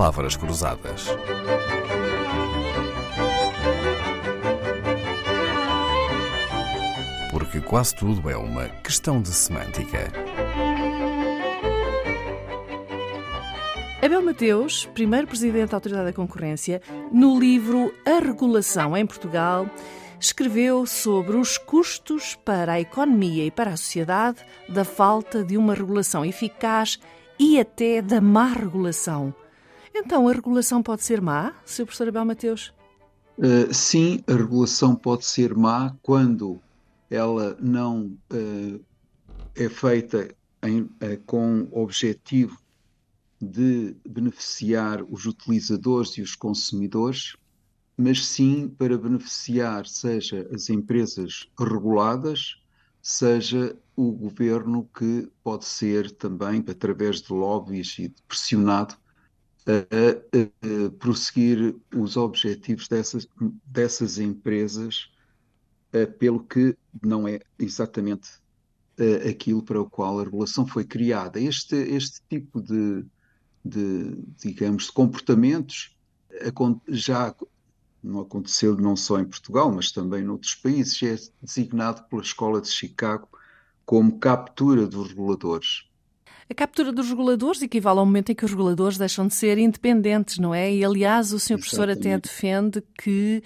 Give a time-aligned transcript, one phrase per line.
[0.00, 1.08] palavras cruzadas.
[7.30, 10.10] Porque quase tudo é uma questão de semântica.
[14.02, 16.80] Abel Mateus, primeiro presidente da Autoridade da Concorrência,
[17.12, 19.68] no livro A Regulação em Portugal,
[20.18, 25.74] escreveu sobre os custos para a economia e para a sociedade da falta de uma
[25.74, 26.98] regulação eficaz
[27.38, 29.34] e até da má regulação.
[29.94, 31.84] Então, a regulação pode ser má, Sr.
[31.84, 32.72] Professor Abel Mateus?
[33.38, 36.60] Uh, sim, a regulação pode ser má quando
[37.10, 38.84] ela não uh,
[39.54, 42.58] é feita em, uh, com o objetivo
[43.40, 47.36] de beneficiar os utilizadores e os consumidores,
[47.96, 52.56] mas sim para beneficiar seja as empresas reguladas,
[53.02, 58.94] seja o governo que pode ser também, através de lobbies e pressionado,
[59.66, 63.28] a, a, prosseguir os objetivos dessas,
[63.64, 65.10] dessas empresas,
[65.92, 68.40] a, pelo que não é exatamente
[69.28, 71.40] aquilo para o qual a regulação foi criada.
[71.40, 73.04] Este, este tipo de,
[73.64, 75.96] de, digamos, de comportamentos
[76.88, 77.34] já
[78.02, 82.68] não aconteceu não só em Portugal, mas também noutros países, é designado pela Escola de
[82.68, 83.28] Chicago
[83.84, 85.89] como captura dos reguladores.
[86.50, 90.36] A captura dos reguladores equivale ao momento em que os reguladores deixam de ser independentes,
[90.36, 90.74] não é?
[90.74, 91.58] E, aliás, o Sr.
[91.58, 93.40] Professor até defende que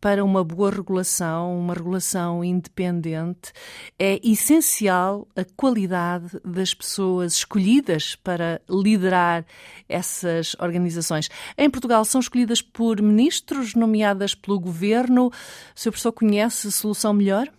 [0.00, 3.52] para uma boa regulação, uma regulação independente,
[3.98, 9.44] é essencial a qualidade das pessoas escolhidas para liderar
[9.86, 11.28] essas organizações.
[11.58, 15.26] Em Portugal são escolhidas por ministros, nomeadas pelo governo.
[15.26, 15.32] O
[15.74, 15.90] Sr.
[15.90, 17.52] Professor conhece a solução melhor?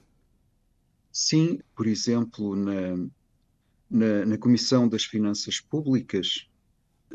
[1.12, 3.08] Sim, por exemplo, na,
[3.90, 6.48] na, na Comissão das Finanças Públicas,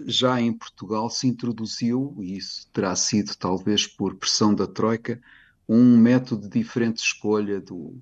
[0.07, 5.21] já em Portugal se introduziu, e isso terá sido talvez por pressão da Troika,
[5.69, 8.01] um método diferente de escolha do,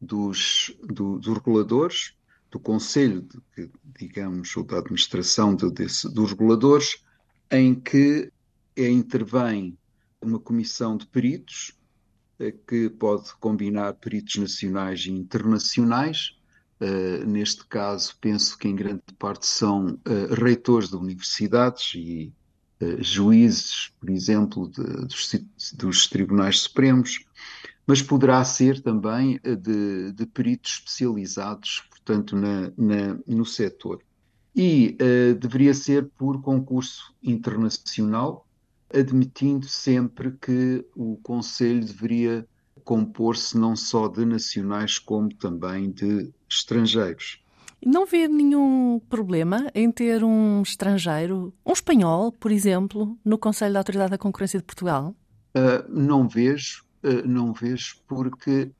[0.00, 2.14] dos, do, dos reguladores,
[2.50, 3.22] do Conselho,
[3.56, 7.04] de, digamos, ou da administração de, desse, dos reguladores,
[7.50, 8.32] em que
[8.76, 9.78] é, intervém
[10.20, 11.72] uma comissão de peritos,
[12.38, 16.39] eh, que pode combinar peritos nacionais e internacionais,
[16.80, 22.32] Uh, neste caso, penso que em grande parte são uh, reitores de universidades e
[22.80, 25.36] uh, juízes, por exemplo, de, dos,
[25.74, 27.26] dos, tribunais supremos,
[27.86, 34.02] mas poderá ser também de, de, peritos especializados, portanto, na, na, no setor.
[34.56, 34.96] E
[35.38, 38.46] deveria ser por concurso internacional,
[38.92, 42.46] admitindo sempre que o Conselho deveria
[42.84, 47.40] compor-se não só de nacionais como também de estrangeiros.
[47.84, 53.80] Não vê nenhum problema em ter um estrangeiro, um espanhol, por exemplo, no Conselho da
[53.80, 55.14] Autoridade da Concorrência de Portugal?
[55.54, 58.70] Uh, não vejo, uh, não vejo, porque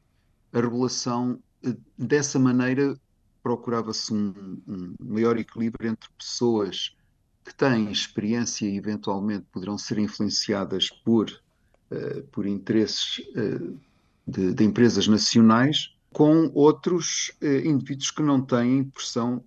[0.53, 2.95] a regulação uh, dessa maneira
[3.43, 6.95] procurava-se um, um, maior equilíbrio entre pessoas
[7.43, 11.27] que têm experiência e eventualmente poderão ser influenciadas por,
[12.31, 13.23] por interesses
[14.27, 19.45] de, de empresas nacionais com outros eh, indivíduos que não têm pressão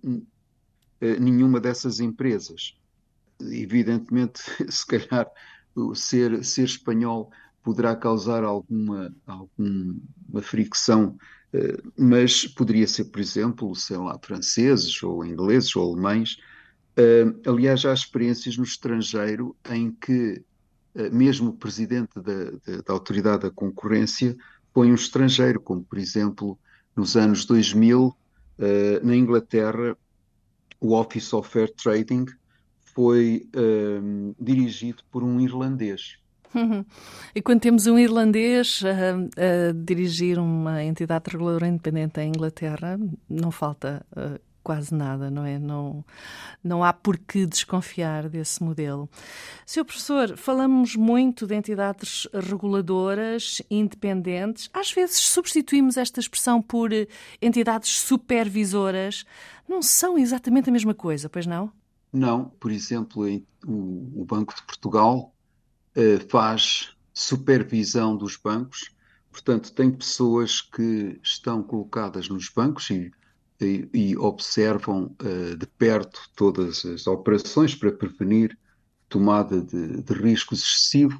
[1.00, 2.76] eh, nenhuma dessas empresas.
[3.40, 5.30] Evidentemente, se calhar
[5.94, 7.30] ser, ser espanhol
[7.62, 11.16] poderá causar alguma, alguma fricção,
[11.52, 16.38] eh, mas poderia ser, por exemplo, sei lá, franceses ou ingleses ou alemães.
[17.44, 20.40] Aliás, há experiências no estrangeiro em que
[21.10, 24.36] mesmo o presidente da, da, da autoridade da concorrência
[24.74, 26.58] põe um estrangeiro, como por exemplo
[26.94, 28.14] nos anos 2000, uh,
[28.58, 29.96] eh, na Inglaterra,
[30.80, 32.26] o Office of Fair Trading
[32.80, 36.18] foi uh, dirigido por um irlandês.
[37.34, 42.96] E quando temos um irlandês a, a, dirigir uma entidade reguladora independente em Inglaterra,
[43.28, 45.58] não falta uh, quase nada, não é?
[45.58, 46.02] Não,
[46.62, 49.08] não há por que desconfiar desse modelo.
[49.66, 54.70] Senhor professor, falamos muito de entidades reguladoras independentes.
[54.72, 56.90] Às vezes substituímos esta expressão por
[57.40, 59.24] entidades supervisoras.
[59.68, 61.70] Não são exatamente a mesma coisa, pois não?
[62.10, 62.46] Não.
[62.58, 63.24] Por exemplo,
[63.66, 65.34] o Banco de Portugal
[65.94, 68.90] eh, faz supervisão dos bancos.
[69.30, 73.12] Portanto, tem pessoas que estão colocadas nos bancos e
[73.60, 78.56] e, e observam uh, de perto todas as operações para prevenir
[79.08, 81.18] tomada de, de riscos excessivos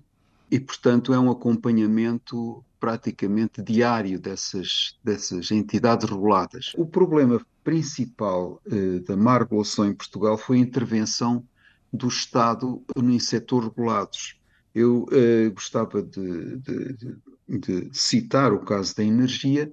[0.50, 6.72] e, portanto, é um acompanhamento praticamente diário dessas, dessas entidades reguladas.
[6.76, 11.44] O problema principal uh, da má regulação em Portugal foi a intervenção
[11.92, 14.38] do Estado em setor regulados.
[14.74, 19.72] Eu uh, gostava de, de, de, de, citar o caso da energia,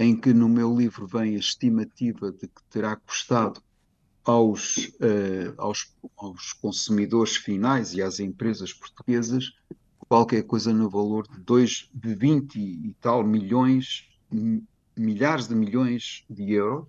[0.00, 3.60] em que no meu livro vem a estimativa de que terá custado
[4.24, 9.52] aos, uh, aos, aos consumidores finais e às empresas portuguesas
[10.08, 14.08] qualquer coisa no valor de, dois, de 20 e tal milhões,
[14.96, 16.88] milhares de milhões de euros,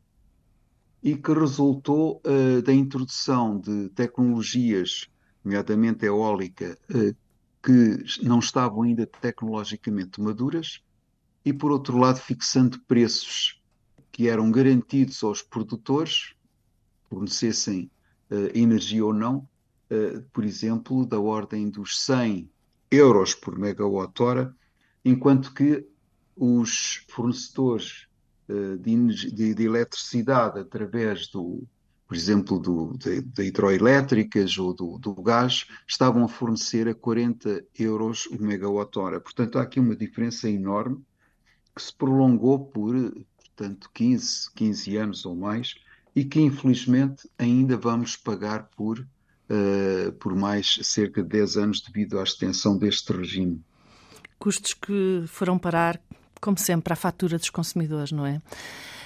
[1.04, 5.08] e que resultou uh, da introdução de tecnologias,
[5.44, 7.16] nomeadamente eólica, uh,
[7.62, 10.82] que não estavam ainda tecnologicamente maduras,
[11.44, 13.62] e por outro lado fixando preços
[14.12, 16.34] que eram garantidos aos produtores,
[17.10, 17.90] fornecessem
[18.30, 19.48] uh, energia ou não,
[20.32, 22.50] por exemplo, da ordem dos 100
[22.90, 24.56] euros por megawatt-hora,
[25.04, 25.86] enquanto que
[26.36, 28.08] os fornecedores
[28.48, 31.64] eh, de, de, de, eletricidade através do,
[32.08, 37.66] por exemplo, do, de, de hidroelétricas ou do, do, gás, estavam a fornecer a 40
[37.80, 39.20] euros o megawatt-hora.
[39.20, 41.02] Portanto, há aqui uma diferença enorme
[41.76, 42.94] que se prolongou por,
[43.38, 45.76] portanto, 15, 15 anos ou mais
[46.16, 52.20] e que, infelizmente, ainda vamos pagar por, uh, por mais cerca de 10 anos devido
[52.20, 53.62] à extensão deste regime.
[54.38, 56.02] Custos que foram parar
[56.42, 58.42] como sempre, à fatura dos consumidores, não é?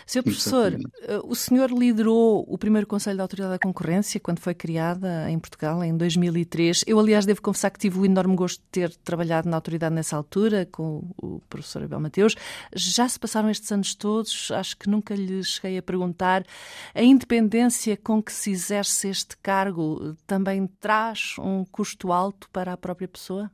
[0.05, 0.23] Sr.
[0.23, 0.91] Professor, Exatamente.
[1.01, 5.39] Eh, o senhor liderou o primeiro Conselho da Autoridade da Concorrência quando foi criada em
[5.39, 6.83] Portugal, em 2003.
[6.85, 10.15] Eu, aliás, devo confessar que tive o enorme gosto de ter trabalhado na autoridade nessa
[10.15, 12.35] altura, com o professor Abel Mateus.
[12.73, 16.45] Já se passaram estes anos todos, acho que nunca lhe cheguei a perguntar.
[16.93, 22.77] A independência com que se exerce este cargo também traz um custo alto para a
[22.77, 23.49] própria pessoa?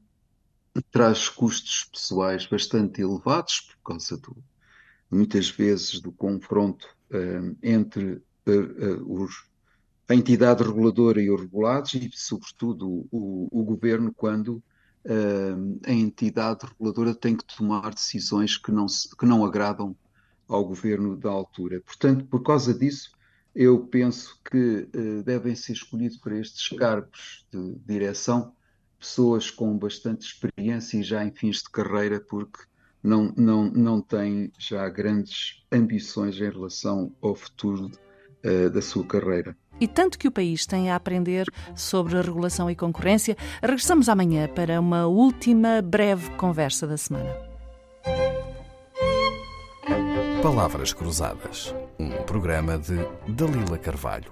[0.90, 4.38] traz custos pessoais bastante elevados por causa do,
[5.12, 9.46] muitas vezes do confronto uh, entre uh, uh, os,
[10.08, 14.64] a entidade reguladora e os regulados e, sobretudo, o, o governo quando
[15.88, 19.96] a entidade reguladora tem que tomar decisões que não, se, que não agradam
[20.48, 21.82] ao governo da altura.
[21.82, 23.10] Portanto, por causa disso,
[23.56, 24.88] eu penso que
[25.26, 28.54] devem ser escolhidos para estes cargos de direção
[29.02, 32.60] pessoas com bastante experiência e já em fins de carreira, porque
[33.04, 37.92] não, não, não têm já grandes ambições em relação ao futuro
[38.46, 39.56] uh, da sua carreira.
[39.80, 44.48] E tanto que o país tem a aprender sobre a regulação e concorrência, regressamos amanhã
[44.48, 47.36] para uma última breve conversa da semana.
[50.44, 52.96] Palavras Cruzadas, um programa de
[53.28, 54.30] Dalila Carvalho.